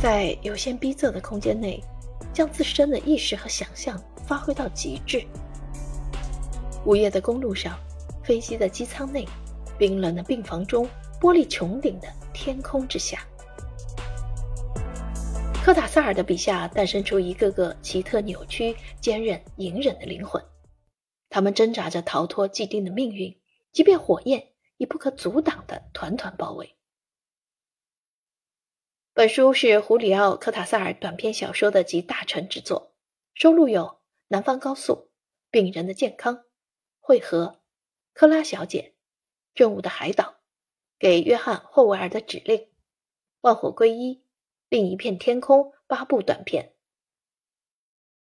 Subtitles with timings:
[0.00, 1.82] 在有限逼仄的空间内，
[2.32, 5.24] 将自身的意识和想象发挥到极致。
[6.84, 7.78] 午夜的公路上，
[8.22, 9.26] 飞机的机舱内，
[9.78, 10.86] 冰冷的病房中，
[11.20, 13.26] 玻璃穹顶的天空之下，
[15.64, 20.40] 科塔萨尔的笔下诞生出一个个奇特、扭曲、坚韧、隐忍的灵魂，
[21.30, 23.34] 他们挣扎着逃脱既定的命运，
[23.72, 26.76] 即便火焰已不可阻挡的团团包围。
[29.16, 32.92] 本书是胡里奥·科塔萨尔短篇小说的集大成之作，
[33.32, 33.82] 收录有
[34.28, 34.92] 《南方高速》
[35.50, 36.34] 《病人的健康》
[37.00, 37.46] 《汇合》
[38.12, 38.80] 《克拉小姐》
[39.54, 40.24] 《正午的海岛》
[40.98, 42.58] 《给约翰·霍维尔的指令》
[43.40, 44.14] 《万火归一》
[44.68, 46.74] 《另一片天空》八部短片。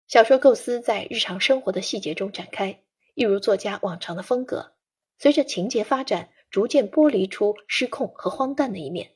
[0.06, 2.82] 小说构思在日常生活的细节中展开，
[3.14, 4.74] 一如作家往常的风格，
[5.16, 9.13] 随着情节发展，逐渐剥离出失控和荒诞的一面。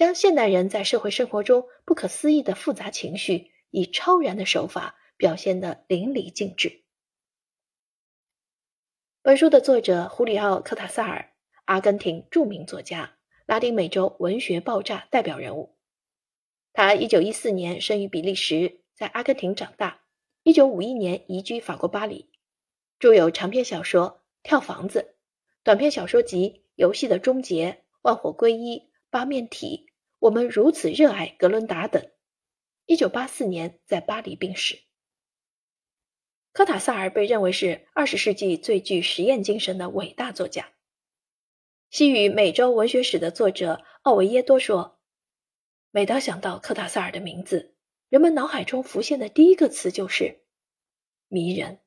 [0.00, 6.84] 将现代人在社会生活中不可思议的复杂情绪，以超然的手法表现得淋漓尽致。
[9.20, 11.34] 本书的作者胡里奥·科塔萨尔，
[11.66, 15.76] 阿根廷著名作家，拉丁美洲文学爆炸代表人物。
[16.72, 20.00] 他1914年生于比利时，在阿根廷长大
[20.44, 22.30] ，1951年移居法国巴黎，
[22.98, 25.00] 著有长篇小说《跳房子》，
[25.62, 28.78] 短篇小说集《游戏的终结》《万火归一》
[29.10, 29.86] 《八面体》。
[30.20, 32.10] 我们如此热爱格伦达等。
[32.84, 34.80] 一九八四年在巴黎病逝。
[36.52, 40.72] 科塔萨尔被认为是二十世纪最具实验精神的伟大作家。
[41.88, 45.00] 西语美洲文学史的作者奥维耶多说
[45.90, 47.74] ：“每当想到科塔萨尔的名字，
[48.08, 50.44] 人们脑海中浮现的第一个词就是
[51.28, 51.80] 迷人。”